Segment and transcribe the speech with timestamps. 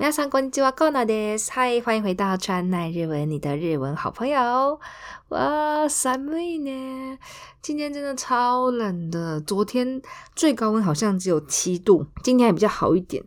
[0.00, 1.12] 喵上国际话搞那的，
[1.50, 4.78] 嗨，欢迎回到川奈日文，你的日文好朋友。
[5.30, 7.18] 哇塞妹呢，
[7.60, 10.00] 今天真的超冷的，昨天
[10.36, 13.24] 最高温好像只有七度，今天还比较好一点。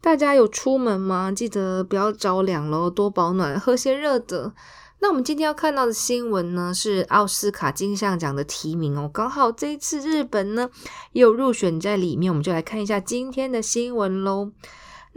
[0.00, 1.30] 大家有出门吗？
[1.30, 4.52] 记得不要着凉喽，多保暖，喝些热的。
[4.98, 10.68] 那我们今天要看到的新闻呢，是奥斯卡金像奖的提名哦，刚好这一次日本呢
[11.12, 14.50] 又入选在里面，我们就来看一下今天的新闻喽。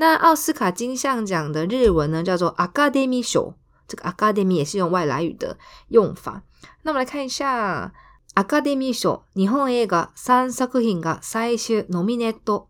[0.02, 3.54] 那奥斯卡金像奖的日文呢，叫做アカデミー賞。
[3.87, 6.41] 这个アカデミー也是用外来语的用法。
[6.82, 7.93] 那我们来看一下
[8.33, 12.68] アカデミー賞日本映画三作品が最終ノミネート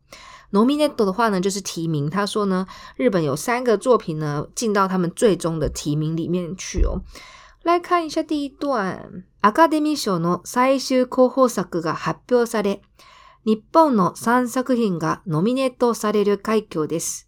[0.52, 2.10] ノミネート的话呢，就是提名。
[2.10, 2.68] 他说呢，
[2.98, 7.00] 日本有三个作品呢进到他们最终的提名里面去哦。
[7.64, 12.82] 来看一下第一段アカデミー賞の最終候補作が発表され。
[13.44, 17.28] 日本の3作品がノミネートされる快挙です。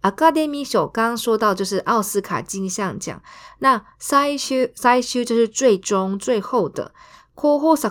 [0.00, 3.22] アカデミー賞刚说到就是奥斯卡金像奖，
[3.58, 6.18] 那最終最終就是最中。
[6.18, 6.90] 最後的
[7.34, 7.90] 候補作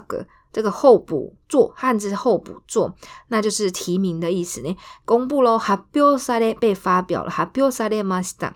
[0.51, 2.95] 这个候補作汉字候補作，
[3.27, 4.75] 那就是提名的意思ね。
[5.05, 8.53] 公布喽，発表され被发表了，発表されました。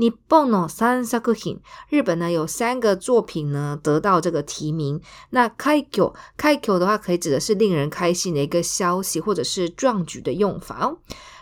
[0.00, 4.98] 日本の三作品，日本呢有三个作品呢得到这个提名。
[5.28, 10.96] 那开球，开球的话可以指的是令人开心的一个消息，或者是壮举的用法哦。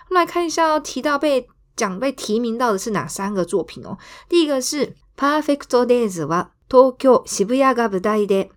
[0.08, 3.96] 我们来看一下哦，提到被奖被提名到的是哪三个作品哦？
[4.28, 4.86] 第一个是
[5.16, 8.50] 《Perfect Days》は東京渋谷が舞台で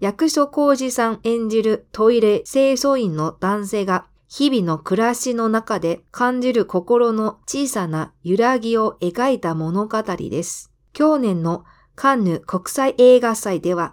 [0.00, 10.70] 役所広司さん演じるトイレ清掃員の男性が日々の暮らしの中で感じる心の小さな揺らぎを描いた物語です。
[10.92, 11.64] 去年の
[11.96, 13.92] カンヌ国際映画祭では、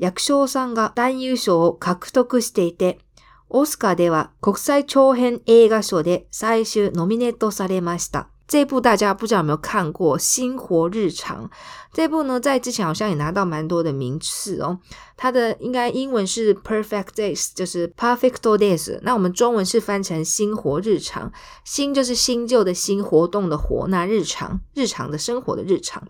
[0.00, 2.98] 役所さんが男優賞を獲得していて、
[3.48, 8.28] オスカーでは国際長編映画賞で最終ノミネートされました。
[8.48, 11.46] 这一部大家不知道有没有看过《新活日常》？
[11.92, 14.78] 这部呢，在之前好像也拿到蛮多的名次哦。
[15.16, 18.98] 它的应该英文是 Perfect Days，就是 p e r f e c t Days。
[19.02, 21.28] 那我们中文是翻成《新活日常》，
[21.64, 26.04] 新就是新旧的新，活动的活，那日常日常的生活的日常。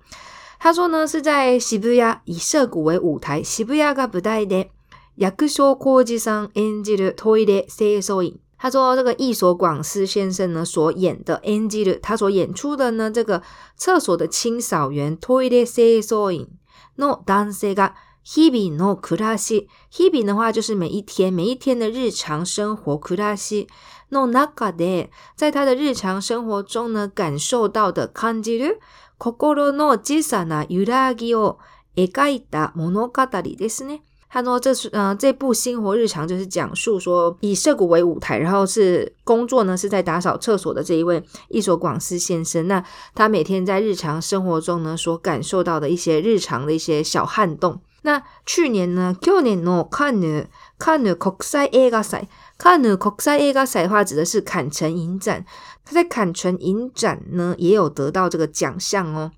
[0.58, 4.68] 他说呢，是在西伯利亚以涩谷为舞台，西伯利亚が舞台で、
[5.16, 8.45] 役所広志さん演じるトイレ清掃員。
[8.58, 13.42] 他说：“这个艺所广司先生呢所演的‘感じる’，他所演出的呢这个
[13.76, 16.48] 厕所的清扫员‘トイレ清扫員’
[16.96, 19.68] の男性が日々の暮らし。
[19.90, 22.96] 日々的话就是每一天，每一天的日常生活。
[22.98, 23.66] 暮らし
[24.10, 28.78] のなかで，在他的日常生活中呢感受到的‘感じる’
[29.18, 31.58] 心の小さなゆらぎを
[31.94, 33.12] 描いた物語
[33.42, 42.66] ですね。”他说：“这是嗯，这部《星活日常》就是讲述说，以涩谷为舞台，然后是工作呢是在打扫厕所的这一位一左广司先生。
[42.66, 42.82] 那
[43.14, 47.80] 他每天在日常生活中呢所感受到的一些日常的一些小撼动。
[48.02, 50.46] 那去年呢，去年呢，看了
[50.78, 52.28] 看了国赛 A 个赛，
[52.58, 55.44] 看了国赛 A 个的话指的是砍城影展。
[55.84, 59.30] 他在砍城影展呢也有得到这个奖项哦。”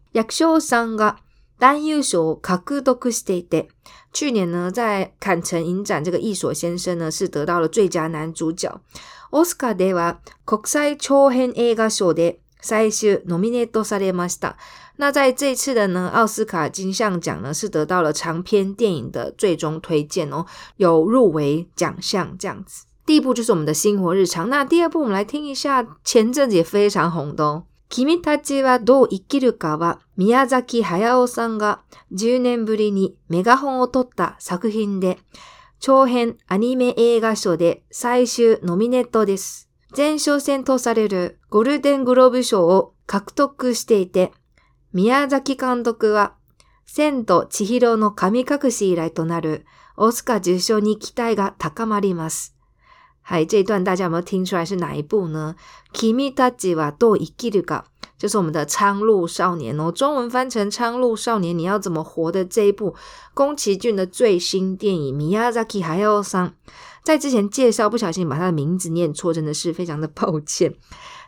[1.61, 3.67] 单一首《孤独的骑士》的，
[4.13, 8.81] 去年呢，在坎城影展这个易索先生呢是得到了最佳男主角
[9.31, 12.93] 奥斯卡的话，国赛长篇影噶奖的，最终
[13.27, 14.55] nominated されました。
[14.99, 22.85] 那在这次的呢，奥斯卡金像奖呢是得到了长篇电影的最终推荐哦，有入围奖项这样子。
[23.05, 27.65] 第一部就是我们的《星火日常》，那第二部我们来听一下，前阵子也非常红的哦。
[27.91, 31.81] 君たちはどう生きるかは宮崎駿さんが
[32.13, 35.17] 10年ぶりにメガホンを取った作品で、
[35.81, 39.71] 長編アニメ映画賞で最終ノミネートです。
[39.97, 44.33] 前哨戦とされるゴールデングローブ賞を獲得していて、
[44.93, 46.35] 宮崎監督は
[46.85, 49.65] 千と千尋の神隠し以来となる
[49.97, 52.58] オスカー受賞に期待が高まります。
[53.31, 55.55] 还这一段大家有没有听出来是哪一部呢
[55.93, 57.83] ？Kimi taji wa do ikiru ga，
[58.19, 62.95] 就是我们的《苍鹭少年》哦，中文翻成《苍鹭少年》，你要怎么活的这一部
[63.35, 66.53] 宫崎骏的最新电影，Miyazaki Hayao san，
[67.05, 70.73] 在之前介绍不小心把他的名字念错，真的是非常的抱歉，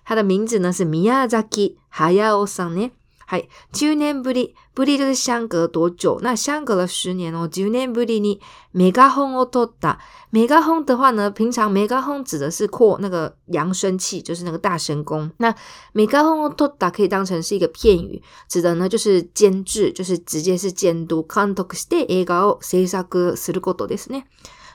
[0.06, 2.90] 他的名字呢是 Miyazaki Hayao san 呢。
[3.30, 3.48] はい。
[3.74, 4.56] 10年ぶり。
[4.74, 6.18] ぶり就相隔多久。
[6.20, 7.48] 那相隔了十年哦。
[7.48, 8.40] 10年ぶりに
[8.72, 10.00] メガホンを取った。
[10.32, 15.30] メガホン的话呢，平常メガホン指的是扩那个扬声器，就是那个大神公。
[15.38, 15.54] 那
[15.94, 21.22] メガホンを取った可以当成是一个片语，指的呢就是监制，就是直接是监督。
[21.22, 24.24] 監督して映画を制作することですね。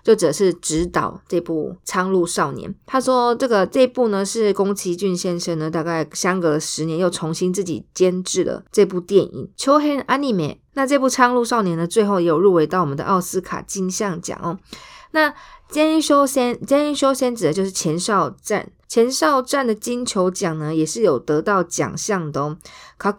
[0.05, 10.35] 作者是指导这部《苍鹭少年》，他说这个这部呢是宫崎骏先生呢，大概相隔了十年又重新自己监制了这部电影《秋天 Anime》。
[10.75, 14.59] 那这部《苍鹭少年》呢，最后也有入围到我们的奥斯卡金像奖哦。
[15.09, 15.29] 那
[15.69, 22.55] 《剑修仙》《剑修仙》指的就是《前哨战》，《前哨战》的金球奖呢也是有得到奖项的哦。
[22.99, 23.11] 那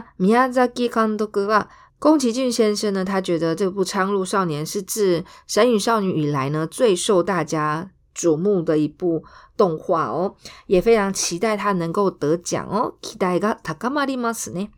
[0.18, 1.68] 《宮崎監督》啊。
[2.04, 9.22] 宫崎骏先生呢，他觉得这部《苍鹭少年》是自《神与少女》以来呢最受大家瞩目的一部
[9.56, 10.34] 动画哦，
[10.66, 12.92] 也非常期待他能够得奖哦。
[13.00, 14.70] 期待が高まりますね。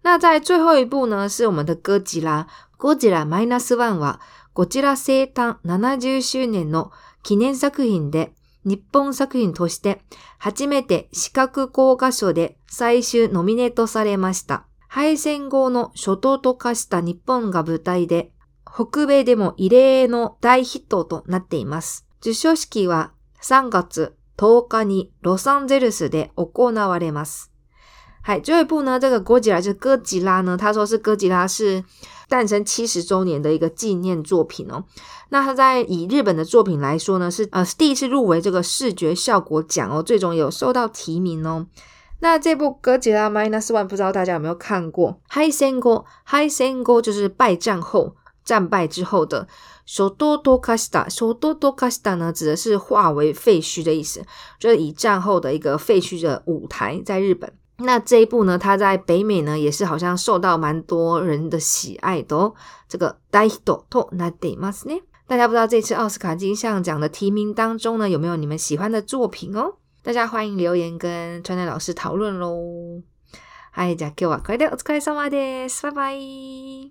[0.00, 2.46] 那在最后一部呢，是我们的哥吉拉。
[2.78, 4.18] ゴジラマイナスワンは、
[4.54, 6.90] ゴジラ生誕70周年の
[7.22, 8.32] 記念作品で、
[8.64, 10.00] 日本作品として
[10.38, 14.71] 初めて視覚効果賞で最終ノミネートされました。
[14.94, 18.30] 敗戦後の初頭と化した日本が舞台で、
[18.66, 22.06] 北米でも異例の大ヒットとなっています。
[22.20, 27.50] 受賞式は3月10日にロサンゼルスで行われます。
[28.20, 31.82] 嗨，最后一部呢，这个哥吉拉就是哥吉拉呢，他说是哥吉拉是
[32.28, 34.84] 诞生70周年的一个纪念作品哦。
[35.30, 41.66] 那他在以日本的作品来说呢，是呃第一次入围这个视觉效果奖哦，最终有受到提名哦。
[42.22, 46.96] 那这部《哥吉拉 Minus One》不知道大家有没有看过？Hi s e n g l o h i s e n g l
[46.96, 48.14] o 就是败战后
[48.44, 49.48] 战败之后的。
[49.84, 51.50] s h o 卡 o t o k a s t a s o o t
[51.66, 54.22] o k a s t a 呢指的是化为废墟的意思，
[54.60, 57.52] 就是以战后的一个废墟的舞台在日本。
[57.78, 62.54] 那这一部呢，它在北美呢也是好像受到蛮多人的喜爱的哦。
[62.88, 69.78] 这个 Daihito to n d e m s n 大家不知道这次奥斯卡金像奖的提名当中呢有没有你们喜欢的作品哦？
[70.02, 72.60] 大家欢迎留言跟川奈老师讨论喽
[73.74, 76.90] ！Hi，大家 g o o d 快上班拜拜。